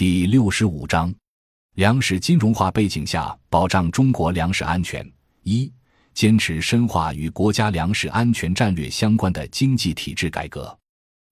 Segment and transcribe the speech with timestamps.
[0.00, 1.14] 第六十五章，
[1.74, 5.06] 粮食金融化背景下保障中国粮食安全。
[5.42, 5.70] 一、
[6.14, 10.74] 坚持深化与国家粮食安全战略相关的经济体制改革。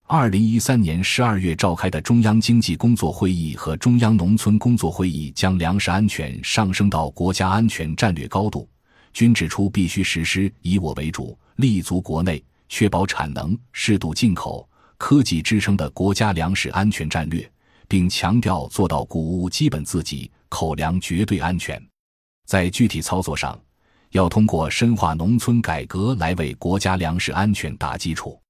[0.07, 8.69] 二零一三年十二月召开的中央经济工作会议和中央农村工作会议将粮食安全上升到国家安全战略高度，
[9.15, 17.51] 均指出必须实施以我为主、立足国内、确保产能、适度进口、科技支撑的国家粮食安全战略。
[17.89, 21.83] 并强调做到谷物基本自给、口粮绝对安全。
[22.47, 23.61] 在具体操作上，
[24.11, 28.41] 要通过深化农村改革来为国家粮食安全打基础。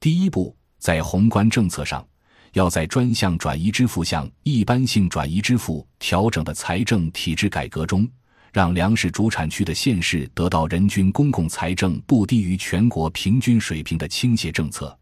[0.00, 2.06] 第一步，在宏观政策上，
[2.52, 8.08] 要在专项转移支付向一般性转移支付调整的财政体制改革中，
[8.52, 14.96] 让粮食主产区的县市得到人均公共财政不低于全国平均水平的倾斜政策。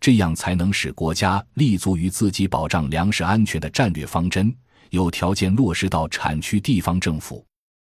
[0.00, 4.54] 这样才能使国家立足于自己保障粮食安全的战略方针，
[4.90, 7.44] 有条件落实到产区地方政府。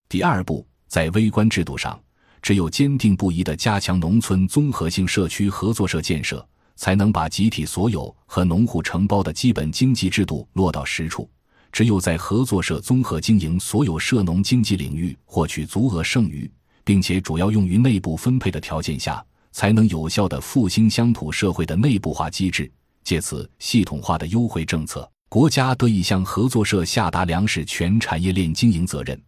[0.09, 2.01] 第二步，在微观制度上，
[2.43, 11.31] 只有坚定不移地加强农村综合性社区合作社建设，才能把集体所有和农户承包的基本经济制度落到实处。
[11.71, 16.51] 只有在合作社综合经营所有涉农经济领域获取足额剩余，
[16.83, 19.25] 并且主要用于内部分配的条件下。
[19.53, 22.71] 才能有效的复兴乡土社会的内部化机制，
[23.05, 29.21] 借此系统化的优惠政策，国家得以向合作社下达粮食全产业链经营责任，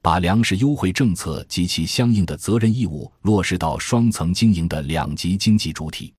[0.00, 6.12] 把粮食优惠政策及其相应的责任义务落实到双层经营的两级经济主体。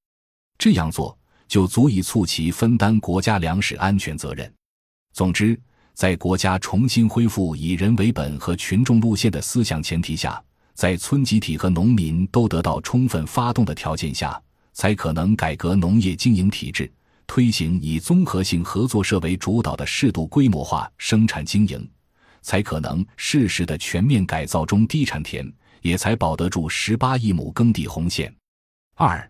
[0.58, 4.52] 这样做就足以促其分担国家粮食安全责任。
[5.14, 5.60] 总之，
[5.94, 10.44] 在国家重新恢复以人为本和群众路线的思想前提下。
[10.78, 14.40] 在村集体和农民都得到充分发动的条件下，
[14.74, 16.88] 才可能改革农业经营体制，
[17.26, 21.90] 推行以综合性合作社为主导的适度规模化生产经营，
[22.44, 28.32] 才可能适时的全面改造中低产田，也才保得住十八亿亩耕地红线。
[28.94, 29.28] 二，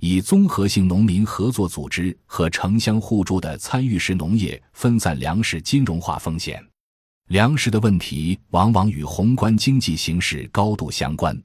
[0.00, 6.62] 以综合性农民合作组织和城乡互助的参与式农业分散粮食金融化风险。
[7.30, 11.40] 粮食的问题往往与宏观经济形势高度相关，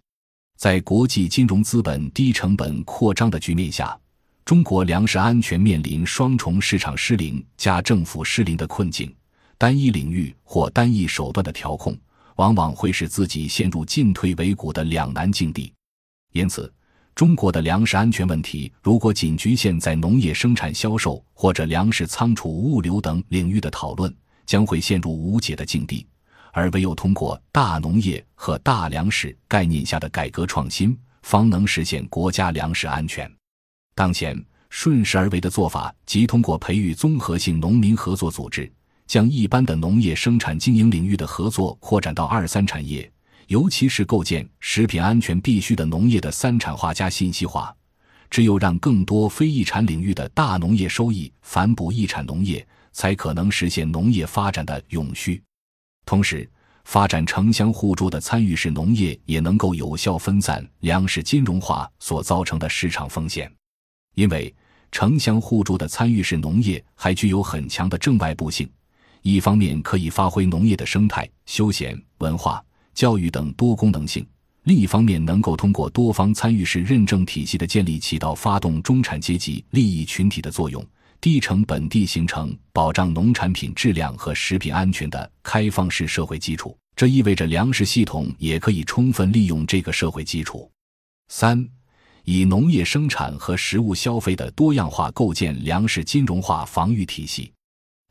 [0.58, 3.96] 在国际金融资本低成本扩张的局面下，
[4.44, 9.16] 中国粮食安全面临双重市场失灵加政府失灵的困境。
[9.60, 11.96] 单一领域或单一手段的调控，
[12.38, 15.72] 往往会使自己陷入进退维谷的两难境地。
[16.34, 16.74] 因此，
[17.14, 24.12] 中国的粮食安全问题如果仅局限在农业生产销售或者粮食仓储物流等领域的讨论，
[24.46, 26.06] 将会陷入无解的境地，
[26.52, 33.30] 而唯有通过大农业和大粮食概念下的改革创新，方能实现国家粮食安全。
[33.94, 38.72] 当前顺势而为的做法，即通过培育综合性农民合作组织，
[39.08, 43.10] 将一般的农业生产经营领域的合作扩展到二三产业，
[43.48, 47.76] 尤其是构建食品安全必须的农业的三产化加信息化。
[48.30, 52.66] 只有让更多非遗产领域的大农业收益反哺遗产农业。
[52.98, 55.44] 才可能实现农业发展的永续，
[56.06, 56.50] 同时，
[56.86, 63.52] 发展城乡互助的参与式农业也能够有效分散粮食金融化所造成的市场风险。
[64.14, 64.56] 因为
[64.94, 68.66] 城乡互助的参与式农业还具有很强的正外部性，
[69.24, 72.64] 一方面可以发挥农业的生态、休闲、文化、
[72.94, 74.24] 教育等多功能性；
[74.66, 80.84] 另一方面，能够通过多方参与式认证体系的建立，起到发动中产阶级利益群体的作用。
[81.22, 90.68] 低成本地形成保障农产品质量和食品安全的开放式社会基础，这意味着粮食系统也可以充分利用这个社会基础。
[91.28, 91.64] 三，
[92.24, 97.52] 以农业生产和食物消费的多样化构建粮食金融化防御体系。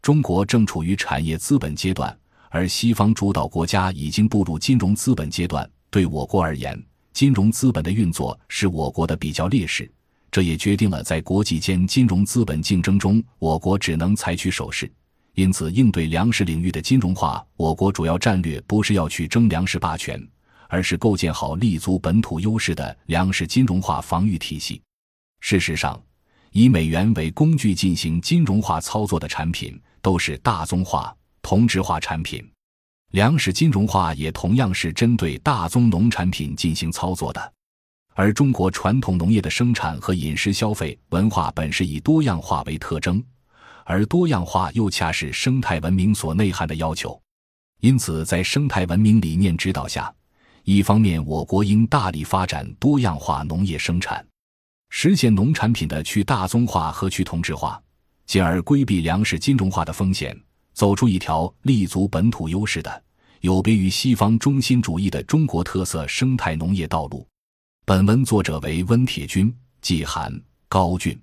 [0.03, 2.17] 中国正处于产业资本阶段，
[2.49, 5.69] 而西方主导国家已经步入金融资本阶段。
[5.95, 6.77] 对我国而言，
[7.13, 9.89] 金融资本的运作是我国的比较劣势。
[10.29, 14.93] 这也决定了，在国际间金融资本竞争中，我国只能采取守势。
[15.35, 20.21] 因此，应对粮食领域的金融化，我国主要战略不是要去争粮食霸权，
[20.69, 24.83] 而是构建好立足本土优势的粮食金融化防御体系。
[25.39, 26.03] 事实上，
[26.51, 32.45] 以美元为工具进行金融化操作的产品，都是大宗化、同质化产品。
[33.15, 37.53] 粮食金融化也同样是针对大宗农产品进行操作的。
[38.13, 43.23] 而中国传统农业的生产和饮食消费文化本是以多样化为特征，
[43.85, 47.17] 而多样化又恰是生态文明所内涵的要求。
[47.79, 50.13] 因此，在生态文明理念指导下，
[50.65, 54.27] 一方面我国应大力发展多样化农业生产，
[54.91, 57.81] 实现农产品的去大宗化和去同质化，
[58.27, 60.35] 进而规避粮食金融化的风险；
[60.75, 63.03] 走出一条立足本土优势的、
[63.41, 67.27] 有别于西方中心主义的中国特色生态农业道路。
[67.87, 70.39] 本文作者为温铁军、季寒、
[70.69, 71.19] 高俊。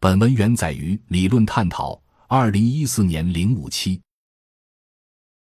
[0.00, 4.00] 本文原载于理论探讨，二零一四年零五期。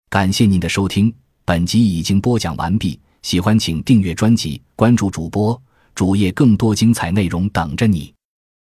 [0.09, 1.13] 感谢您的收听，
[1.43, 2.99] 本集已经播讲完毕。
[3.21, 5.59] 喜欢请订阅专辑，关注主播
[5.93, 8.13] 主页，更多精彩内容等着你。